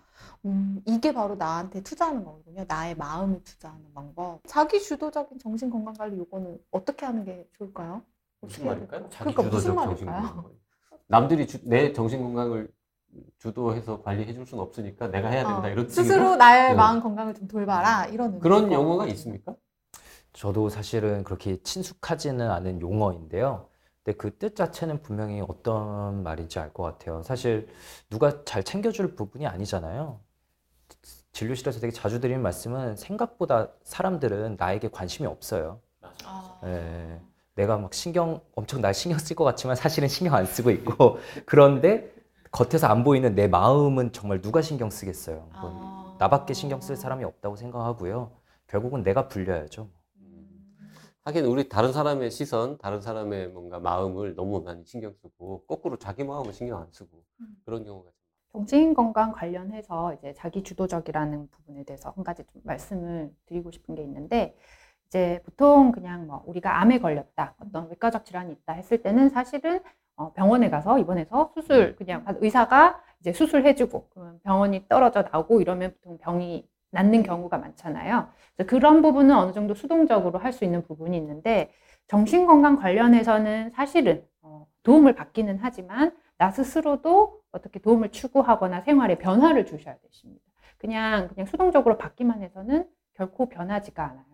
음, 0.46 0.82
이게 0.86 1.12
바로 1.12 1.36
나한테 1.36 1.82
투자하는 1.82 2.24
거거든요. 2.24 2.64
나의 2.66 2.96
마음을 2.96 3.42
투자하는 3.44 3.92
방법. 3.94 4.40
자기 4.46 4.80
주도적인 4.80 5.38
정신 5.38 5.70
건강 5.70 5.94
관리 5.94 6.18
요거는 6.18 6.58
어떻게 6.70 7.04
하는 7.06 7.24
게 7.24 7.46
좋을까요? 7.52 8.02
무슨 8.40 8.66
말일까요? 8.66 9.08
자기 9.10 9.32
그러니까 9.34 9.42
무슨 9.42 9.70
주도적 9.72 9.74
말일까요? 9.76 10.22
정신건강. 10.22 10.52
남들이 11.06 11.46
주- 11.46 11.60
내 11.68 11.92
정신 11.92 12.22
건강을 12.22 12.72
주도해서 13.38 14.02
관리해 14.02 14.32
줄 14.34 14.46
수는 14.46 14.62
없으니까 14.62 15.08
내가 15.08 15.28
해야 15.28 15.44
된다 15.44 15.68
어, 15.68 15.70
이런 15.70 15.88
스스로? 15.88 16.36
나의 16.36 16.70
네. 16.70 16.74
마음 16.74 17.00
건강을 17.00 17.34
좀 17.34 17.46
돌봐라 17.48 18.06
이런 18.06 18.38
그런 18.40 18.72
용어가. 18.72 19.06
있습니까? 19.08 19.54
저도 20.32 20.68
사실은 20.68 21.22
그렇게 21.24 21.62
친숙하지는 21.62 22.50
않은 22.50 22.80
용어인데요. 22.80 23.68
근데 24.02 24.16
그 24.18 24.36
뜻 24.38 24.56
자체는 24.56 25.00
분명히 25.02 25.40
어떤 25.46 26.22
말인지 26.22 26.58
알 26.58 26.72
것 26.72 26.82
같아요. 26.82 27.22
사실 27.22 27.68
누가 28.10 28.44
잘 28.44 28.62
챙겨줄 28.64 29.14
부분이 29.14 29.46
아니잖아요. 29.46 30.20
진료실에서 31.32 31.80
되게 31.80 31.92
자주 31.92 32.20
드리는 32.20 32.40
말씀은 32.42 32.96
생각보다 32.96 33.68
사람들은 33.82 34.56
나에게 34.58 34.88
관심이 34.88 35.26
없어요. 35.26 35.80
아. 36.24 36.60
예, 36.64 37.20
내가 37.56 37.76
막 37.78 37.92
신경 37.94 38.40
엄청 38.54 38.80
날 38.80 38.94
신경 38.94 39.18
쓸 39.18 39.34
것 39.34 39.44
같지만 39.44 39.74
사실은 39.76 40.08
신경 40.08 40.34
안 40.34 40.46
쓰고 40.46 40.70
있고 40.70 41.18
그런데 41.46 42.13
겉에서 42.54 42.86
안 42.86 43.02
보이는 43.02 43.34
내 43.34 43.48
마음은 43.48 44.12
정말 44.12 44.40
누가 44.40 44.62
신경 44.62 44.88
쓰겠어요. 44.88 45.48
아. 45.54 46.16
나밖에 46.20 46.54
신경 46.54 46.80
쓸 46.80 46.94
사람이 46.94 47.24
없다고 47.24 47.56
생각하고요. 47.56 48.30
결국은 48.68 49.02
내가 49.02 49.26
불려야죠. 49.26 49.90
하긴 51.24 51.46
우리 51.46 51.68
다른 51.68 51.92
사람의 51.92 52.30
시선, 52.30 52.78
다른 52.78 53.00
사람의 53.00 53.48
뭔가 53.48 53.80
마음을 53.80 54.36
너무 54.36 54.62
많이 54.62 54.84
신경 54.84 55.12
쓰고 55.14 55.64
거꾸로 55.66 55.96
자기 55.96 56.22
마음을 56.22 56.52
신경 56.52 56.80
안 56.80 56.86
쓰고 56.92 57.24
음. 57.40 57.56
그런 57.64 57.82
경우가 57.82 58.10
정신 58.52 58.94
건강 58.94 59.32
관련해서 59.32 60.14
이제 60.14 60.32
자기 60.34 60.62
주도적이라는 60.62 61.48
부분에 61.48 61.82
대해서 61.82 62.10
한 62.10 62.22
가지 62.22 62.44
좀 62.52 62.62
말씀을 62.62 63.34
드리고 63.46 63.72
싶은 63.72 63.96
게 63.96 64.02
있는데 64.02 64.56
이제 65.08 65.40
보통 65.44 65.90
그냥 65.90 66.28
뭐 66.28 66.44
우리가 66.46 66.80
암에 66.80 67.00
걸렸다 67.00 67.56
어떤 67.58 67.88
외과적 67.88 68.24
질환이 68.24 68.52
있다 68.52 68.74
했을 68.74 69.02
때는 69.02 69.30
사실은 69.30 69.80
어 70.16 70.32
병원에 70.32 70.70
가서 70.70 70.98
입원해서 70.98 71.50
수술 71.54 71.96
그냥 71.96 72.24
의사가 72.40 73.00
이제 73.20 73.32
수술해주고 73.32 74.08
그러면 74.10 74.40
병원이 74.44 74.86
떨어져 74.88 75.22
나오고 75.22 75.60
이러면 75.60 75.94
보통 75.94 76.18
병이 76.18 76.68
낫는 76.90 77.22
경우가 77.24 77.58
많잖아요. 77.58 78.28
그런 78.66 79.02
부분은 79.02 79.34
어느 79.36 79.52
정도 79.52 79.74
수동적으로 79.74 80.38
할 80.38 80.52
수 80.52 80.64
있는 80.64 80.82
부분이 80.82 81.16
있는데 81.16 81.72
정신건강 82.08 82.76
관련해서는 82.76 83.70
사실은 83.70 84.24
어 84.42 84.66
도움을 84.84 85.14
받기는 85.14 85.58
하지만 85.60 86.16
나 86.38 86.50
스스로도 86.50 87.40
어떻게 87.52 87.78
도움을 87.80 88.10
추구하거나 88.10 88.82
생활에 88.82 89.16
변화를 89.18 89.66
주셔야 89.66 89.96
되십니다. 89.98 90.42
그냥 90.78 91.28
그냥 91.28 91.46
수동적으로 91.46 91.96
받기만 91.98 92.42
해서는 92.42 92.88
결코 93.14 93.48
변하지가 93.48 94.04
않아요. 94.04 94.24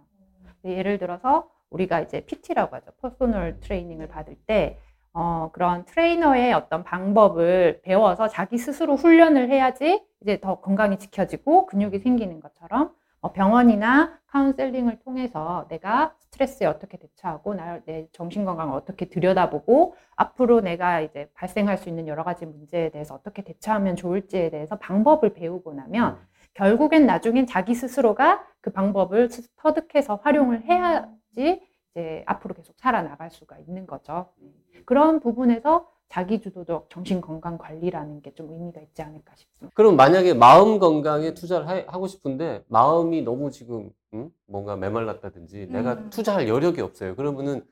예를 0.65 0.99
들어서 0.99 1.49
우리가 1.71 2.01
이제 2.01 2.25
PT라고 2.27 2.77
하죠. 2.77 2.91
personal 3.01 3.61
training을 3.61 4.09
받을 4.09 4.37
때 4.47 4.79
어, 5.13 5.51
그런 5.53 5.85
트레이너의 5.85 6.53
어떤 6.53 6.85
방법을 6.85 7.81
배워서 7.83 8.29
자기 8.29 8.59
스스로 8.59 8.97
훈련을 8.97 9.51
해야지 9.51 10.05
이제 10.21 10.41
더 10.41 10.61
건강이 10.61 10.99
지켜지고 10.99 11.67
근육이 11.67 11.99
생기는 11.99 12.41
것처럼 12.41 12.95
어, 13.21 13.33
병원이나 13.33 14.19
카운셀링을 14.29 15.01
통해서 15.01 15.67
내가 15.69 16.15
스트레스에 16.19 16.67
어떻게 16.67 16.97
대처하고 16.97 17.55
나, 17.55 17.81
내 17.85 18.07
정신 18.13 18.45
건강을 18.45 18.75
어떻게 18.75 19.09
들여다보고 19.09 19.97
앞으로 20.17 20.61
내가 20.61 21.01
이제 21.01 21.29
발생할 21.35 21.77
수 21.77 21.89
있는 21.89 22.07
여러 22.07 22.23
가지 22.23 22.47
문제에 22.47 22.91
대해서 22.91 23.15
어떻게 23.15 23.43
대처하면 23.43 23.97
좋을지에 23.97 24.51
대해서 24.51 24.79
방법을 24.79 25.35
배우고 25.35 25.75
나면 25.75 26.19
결국엔 26.55 27.07
나중엔 27.07 27.47
자기 27.47 27.75
스스로가 27.75 28.45
그 28.61 28.71
방법을 28.71 29.29
터득해서 29.57 30.21
활용을 30.23 30.63
해야지 30.63 31.61
이제 31.95 32.23
앞으로 32.27 32.55
계속 32.55 32.75
살아나갈 32.79 33.31
수가 33.31 33.59
있는 33.59 33.87
거죠. 33.87 34.27
그런 34.85 35.21
부분에서 35.21 35.89
자기 36.09 36.41
주도적 36.41 36.91
정신 36.91 37.21
건강 37.21 37.57
관리라는 37.59 38.23
게 38.23 38.33
좀 38.35 38.51
의미가 38.53 38.81
있지 38.81 39.03
않을까 39.03 39.35
싶습니다. 39.37 39.73
그럼 39.75 39.97
만약에 39.97 40.35
마음 40.35 40.79
건강에 40.79 41.35
투자를 41.35 41.69
하, 41.69 41.75
하고 41.87 42.07
싶은데 42.07 42.65
마음이 42.69 43.23
너무 43.23 43.51
지금 43.51 43.91
음? 44.15 44.31
뭔가 44.47 44.77
메말랐다든지 44.77 45.69
내가 45.69 45.95
음. 45.95 46.11
투자할 46.11 46.49
여력이 46.49 46.81
없어요. 46.81 47.15
그러면은 47.17 47.65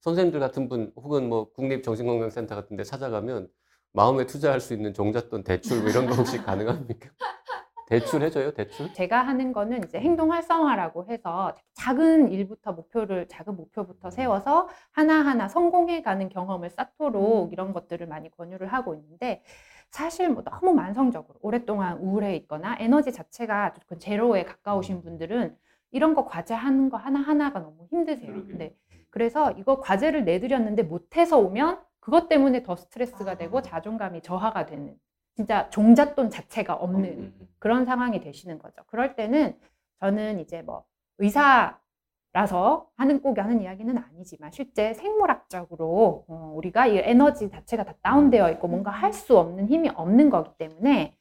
선생님들 0.00 0.40
같은 0.40 0.68
분 0.68 0.92
혹은 0.96 1.28
뭐 1.28 1.50
국립정신건강센터 1.52 2.54
같은 2.54 2.76
데 2.76 2.84
찾아가면 2.84 3.48
마음에 3.92 4.26
투자할 4.26 4.60
수 4.60 4.74
있는 4.74 4.92
종잣돈 4.92 5.42
대출 5.44 5.80
뭐 5.80 5.88
이런 5.88 6.06
거 6.06 6.14
혹시 6.14 6.38
가능합니까? 6.38 7.10
대출 7.86 8.22
해줘요? 8.22 8.52
대출? 8.52 8.92
제가 8.92 9.22
하는 9.22 9.52
거는 9.52 9.84
이제 9.84 9.98
행동 9.98 10.32
활성화라고 10.32 11.06
해서 11.06 11.54
작은 11.74 12.32
일부터 12.32 12.72
목표를 12.72 13.28
작은 13.28 13.56
목표부터 13.56 14.10
세워서 14.10 14.68
하나하나 14.90 15.48
성공해 15.48 16.02
가는 16.02 16.28
경험을 16.28 16.70
쌓도록 16.70 17.52
이런 17.52 17.72
것들을 17.72 18.06
많이 18.08 18.30
권유를 18.30 18.66
하고 18.66 18.94
있는데 18.94 19.42
사실 19.90 20.28
뭐 20.28 20.42
너무 20.42 20.74
만성적으로 20.74 21.38
오랫동안 21.40 21.98
우울해 21.98 22.34
있거나 22.36 22.76
에너지 22.80 23.12
자체가 23.12 23.72
조금 23.74 23.98
제로에 23.98 24.44
가까우신 24.44 25.02
분들은 25.02 25.56
이런 25.92 26.14
거 26.14 26.24
과제 26.24 26.54
하는 26.54 26.90
거 26.90 26.96
하나하나가 26.96 27.60
너무 27.60 27.86
힘드세요. 27.90 28.42
네. 28.58 28.74
그래서 29.10 29.52
이거 29.52 29.80
과제를 29.80 30.24
내드렸는데 30.24 30.82
못해서 30.82 31.38
오면 31.38 31.80
그것 32.00 32.28
때문에 32.28 32.64
더 32.64 32.74
스트레스가 32.76 33.36
되고 33.36 33.62
자존감이 33.62 34.22
저하가 34.22 34.66
되는 34.66 34.96
진짜 35.36 35.68
종잣돈 35.70 36.30
자체가 36.30 36.74
없는 36.74 37.34
그런 37.58 37.84
상황이 37.84 38.20
되시는 38.20 38.58
거죠. 38.58 38.82
그럴 38.86 39.14
때는 39.16 39.56
저는 40.00 40.40
이제 40.40 40.62
뭐 40.62 40.84
의사라서 41.18 42.88
하는 42.96 43.20
꼭 43.20 43.38
하는 43.38 43.60
이야기는 43.60 43.96
아니지만 43.98 44.50
실제 44.50 44.94
생물학적으로 44.94 46.24
어, 46.28 46.52
우리가 46.56 46.86
이 46.86 46.98
에너지 46.98 47.50
자체가 47.50 47.84
다 47.84 47.94
다운되어 48.02 48.50
있고 48.52 48.68
뭔가 48.68 48.90
할 48.90 49.12
수 49.12 49.38
없는 49.38 49.68
힘이 49.68 49.90
없는 49.90 50.30
거기 50.30 50.50
때문에 50.58 51.16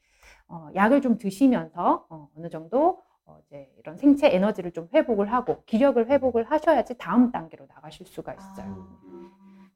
어, 0.47 0.69
약을 0.75 1.01
좀 1.01 1.17
드시면서 1.17 2.05
어, 2.09 2.29
어느 2.37 2.49
정도 2.49 3.01
어, 3.25 3.37
이제 3.47 3.69
이런 3.79 3.97
생체 3.97 4.27
에너지를 4.33 4.71
좀 4.71 4.87
회복을 4.93 5.31
하고 5.33 5.63
기력을 5.65 6.05
회복을 6.09 6.43
하셔야지 6.51 6.97
다음 6.97 7.31
단계로 7.31 7.65
나가실 7.67 8.05
수가 8.05 8.33
있어요. 8.33 8.87
근데 9.01 9.14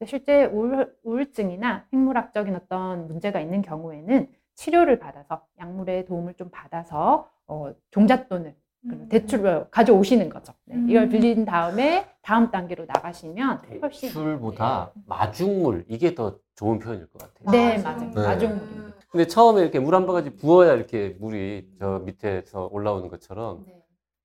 실제 0.05 0.45
우울, 0.45 0.95
우울증이나 1.03 1.85
생물학적인 1.91 2.55
어떤 2.55 3.07
문제가 3.07 3.39
있는 3.41 3.61
경우에는 3.61 4.27
치료를 4.55 4.99
받아서 4.99 5.41
약물의 5.59 6.05
도움을 6.05 6.35
좀 6.35 6.49
받아서 6.51 7.29
어, 7.47 7.73
종잣돈을 7.91 8.55
그리고 8.87 9.09
대출을 9.09 9.67
가져오시는 9.71 10.29
거죠. 10.29 10.53
네, 10.65 10.75
이걸 10.87 11.03
음. 11.03 11.09
빌린 11.09 11.43
다음에 11.45 12.07
다음 12.21 12.49
단계로 12.49 12.85
나가시면 12.85 13.61
훨씬 13.81 14.07
대출보다 14.09 14.91
마중물 15.05 15.83
이게 15.89 16.15
더 16.15 16.37
좋은 16.55 16.79
표현일 16.79 17.07
것 17.09 17.19
같아요. 17.19 17.51
네 17.51 17.81
맞아요. 17.83 18.09
네. 18.11 18.21
마중물입니다. 18.21 18.99
근데 19.09 19.27
처음에 19.27 19.61
이렇게 19.61 19.79
물 19.79 19.95
한 19.95 20.05
바가지 20.05 20.35
부어야 20.35 20.73
이렇게 20.75 21.17
물이 21.19 21.71
저 21.79 21.99
밑에서 22.05 22.69
올라오는 22.71 23.09
것처럼 23.09 23.65
네. 23.65 23.78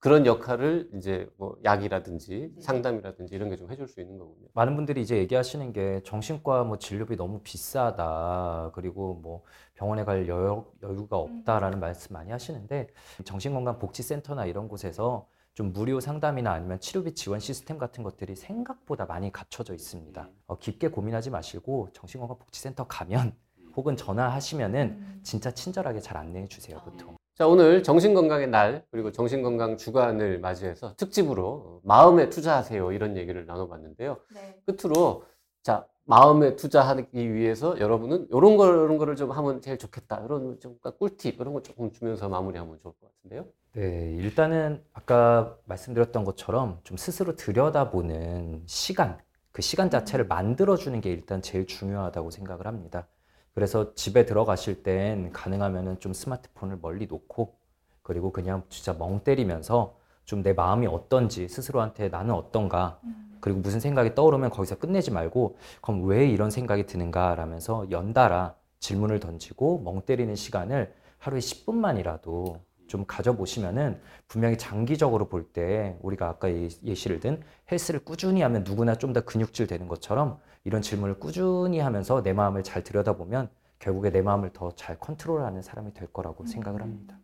그런 0.05 0.27
역할을 0.27 0.91
이제 0.97 1.27
뭐 1.39 1.57
약이라든지 1.65 2.53
네. 2.55 2.61
상담이라든지 2.61 3.35
이런 3.35 3.49
게 3.49 3.57
좀 3.57 3.71
해줄 3.71 3.89
수 3.89 4.03
있는 4.03 4.19
거군요. 4.19 4.49
많은 4.53 4.77
분들이 4.77 5.01
이제 5.01 5.17
얘기하시는 5.17 5.73
게 5.73 6.03
정신과 6.05 6.65
뭐 6.65 6.77
진료비 6.79 7.17
너무 7.17 7.41
비싸다. 7.43 8.71
그리고 8.75 9.15
뭐 9.15 9.45
병원에 9.75 10.05
갈 10.05 10.29
여, 10.29 10.67
여유가 10.83 11.17
없다라는 11.17 11.81
말씀 11.81 12.13
많이 12.13 12.31
하시는데 12.31 12.89
정신건강복지센터나 13.25 14.45
이런 14.45 14.69
곳에서 14.69 15.27
좀 15.55 15.73
무료 15.73 16.01
상담이나 16.01 16.53
아니면 16.53 16.79
치료비 16.81 17.15
지원 17.15 17.41
시스템 17.41 17.79
같은 17.79 18.05
것들이 18.05 18.37
생각보다 18.37 19.07
많이 19.07 19.33
갖춰져 19.33 19.73
있습니다. 19.73 20.29
어, 20.49 20.59
깊게 20.59 20.89
고민하지 20.89 21.31
마시고 21.31 21.89
정신건강복지센터 21.95 22.89
가면 22.89 23.35
혹은 23.75 23.97
전화하시면은 23.97 25.21
진짜 25.23 25.51
친절하게 25.51 26.01
잘 26.01 26.19
안내해 26.19 26.47
주세요, 26.47 26.79
보통. 26.85 27.17
자, 27.35 27.49
오늘 27.49 27.83
정신건강의 27.83 28.47
날, 28.49 28.85
그리고 28.93 29.11
정신건강 29.11 29.77
주간을 29.77 30.39
맞이해서 30.39 30.95
특집으로 30.95 31.81
마음에 31.83 32.31
투자하세요. 32.31 32.93
이런 32.93 33.17
얘기를 33.17 33.45
나눠봤는데요. 33.45 34.19
네. 34.33 34.57
끝으로, 34.65 35.25
자, 35.61 35.85
마음에 36.05 36.55
투자하기 36.55 37.35
위해서 37.35 37.81
여러분은 37.81 38.29
이런 38.31 38.57
거, 38.57 38.69
이런 38.69 38.99
거를 38.99 39.17
좀 39.17 39.33
하면 39.33 39.61
제일 39.61 39.79
좋겠다. 39.79 40.23
이런 40.25 40.61
좀 40.61 40.79
꿀팁, 40.99 41.41
이런 41.41 41.55
거 41.55 41.63
조금 41.63 41.91
주면서 41.91 42.29
마무리하면 42.29 42.79
좋을 42.81 42.95
것 43.01 43.11
같은데요. 43.17 43.47
네, 43.73 44.15
일단은 44.17 44.85
아까 44.93 45.57
말씀드렸던 45.65 46.25
것처럼 46.25 46.79
좀 46.85 46.97
스스로 46.97 47.35
들여다보는 47.35 48.63
시간, 48.67 49.19
그 49.51 49.61
시간 49.61 49.91
자체를 49.91 50.29
만들어주는 50.29 51.01
게 51.01 51.11
일단 51.11 51.43
제일 51.43 51.67
중요하다고 51.67 52.31
생각을 52.31 52.69
합니다. 52.69 53.09
그래서 53.55 53.95
집에 53.95 54.25
들어가실 54.27 54.83
땐 54.83 55.33
가능하면은 55.33 56.01
좀 56.01 56.13
스마트폰을 56.13 56.79
멀리 56.83 57.07
놓고 57.07 57.55
그리고 58.03 58.33
그냥 58.33 58.65
진짜 58.69 58.93
멍 58.93 59.21
때리면서 59.21 59.97
좀 60.25 60.43
내 60.43 60.53
마음이 60.53 60.87
어떤지 60.87 61.49
스스로한테 61.49 62.09
나는 62.09 62.35
어떤가 62.35 62.99
그리고 63.41 63.61
무슨 63.61 63.79
생각이 63.79 64.15
떠오르면 64.15 64.51
거기서 64.51 64.79
끝내지 64.79 65.11
말고 65.11 65.59
그럼 65.83 66.07
왜 66.07 66.27
이런 66.27 66.51
생각이 66.51 66.87
드는가 66.87 67.35
라면서 67.35 67.87
연달아 67.91 68.55
질문을 68.81 69.21
던지고 69.21 69.83
멍 69.85 70.01
때리는 70.03 70.35
시간을 70.35 70.95
하루에 71.19 71.41
10분만이라도 71.41 72.59
좀 72.87 73.05
가져보시면은 73.07 74.01
분명히 74.29 74.59
장기적으로 74.59 75.29
볼 75.29 75.53
때 75.53 75.97
우리가 76.03 76.29
아까 76.29 76.51
예- 76.51 76.69
예시를 76.85 77.21
든 77.21 77.43
헬스를 77.71 78.05
꾸준히 78.05 78.43
하면 78.43 78.65
누구나 78.65 78.95
좀 78.97 79.13
더 79.13 79.21
근육질 79.25 79.67
되는 79.67 79.89
것처럼 79.89 80.39
이런 80.65 80.83
질문을 80.83 81.19
꾸준히 81.19 81.79
하면서 81.81 82.23
내 82.23 82.33
마음을 82.33 82.63
잘 82.63 82.83
들여다보면 82.83 83.51
결국에 83.79 84.11
내 84.11 84.23
마음을 84.23 84.53
더 84.53 84.71
잘 84.77 84.99
컨트롤하는 84.99 85.63
사람이 85.63 85.93
될 85.95 86.09
거라고 86.13 86.47
생각을 86.47 86.83
합니다. 86.83 87.19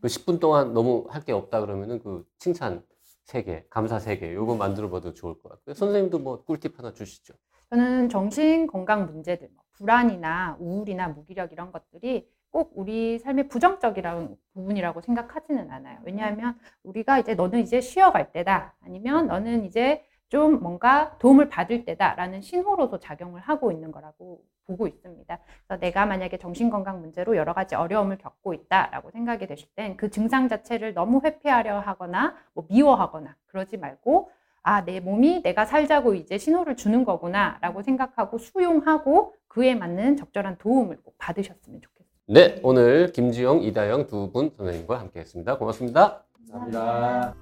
그 0.00 0.08
10분 0.08 0.40
동안 0.40 0.72
너무 0.74 1.06
할 1.10 1.24
게 1.24 1.32
없다 1.32 1.60
그러면은 1.60 2.00
그 2.02 2.24
칭찬 2.38 2.82
3개, 3.26 3.64
감사 3.70 3.98
3개, 3.98 4.32
요거 4.34 4.54
만들어 4.56 4.88
봐도 4.90 5.12
좋을 5.14 5.34
것 5.42 5.48
같고요. 5.50 5.74
선생님도 5.74 6.18
뭐 6.20 6.44
꿀팁 6.44 6.78
하나 6.78 6.92
주시죠. 6.92 7.34
저는 7.70 8.08
정신 8.08 8.66
건강 8.68 9.06
문제들, 9.06 9.48
뭐 9.54 9.64
불안이나 9.72 10.56
우울이나 10.60 11.08
무기력 11.08 11.50
이런 11.52 11.72
것들이 11.72 12.28
꼭 12.56 12.72
우리 12.74 13.18
삶의 13.18 13.48
부정적이라는 13.48 14.34
부분이라고 14.54 15.02
생각하지는 15.02 15.70
않아요. 15.70 15.98
왜냐하면 16.04 16.58
우리가 16.84 17.18
이제 17.18 17.34
너는 17.34 17.60
이제 17.60 17.82
쉬어갈 17.82 18.32
때다. 18.32 18.74
아니면 18.82 19.26
너는 19.26 19.66
이제 19.66 20.02
좀 20.30 20.60
뭔가 20.62 21.18
도움을 21.18 21.50
받을 21.50 21.84
때다라는 21.84 22.40
신호로도 22.40 22.98
작용을 22.98 23.42
하고 23.42 23.72
있는 23.72 23.92
거라고 23.92 24.42
보고 24.66 24.86
있습니다. 24.88 25.38
그래서 25.66 25.80
내가 25.80 26.06
만약에 26.06 26.38
정신건강 26.38 27.02
문제로 27.02 27.36
여러 27.36 27.52
가지 27.52 27.74
어려움을 27.74 28.16
겪고 28.16 28.54
있다라고 28.54 29.10
생각이 29.10 29.46
되실 29.46 29.68
땐 29.74 29.98
그 29.98 30.08
증상 30.10 30.48
자체를 30.48 30.94
너무 30.94 31.20
회피하려 31.22 31.80
하거나 31.80 32.36
뭐 32.54 32.64
미워하거나 32.70 33.36
그러지 33.48 33.76
말고 33.76 34.30
아, 34.62 34.82
내 34.86 34.98
몸이 35.00 35.42
내가 35.42 35.66
살자고 35.66 36.14
이제 36.14 36.38
신호를 36.38 36.76
주는 36.76 37.04
거구나 37.04 37.58
라고 37.60 37.82
생각하고 37.82 38.38
수용하고 38.38 39.34
그에 39.46 39.74
맞는 39.74 40.16
적절한 40.16 40.56
도움을 40.56 41.02
꼭 41.02 41.16
받으셨으면 41.18 41.82
좋겠습니다. 41.82 41.95
네, 42.28 42.58
오늘 42.64 43.12
김지영, 43.12 43.62
이다영 43.62 44.08
두 44.08 44.32
분 44.32 44.50
선생님과 44.56 44.98
함께 44.98 45.20
했습니다. 45.20 45.56
고맙습니다. 45.58 46.24
감사합니다. 46.50 47.34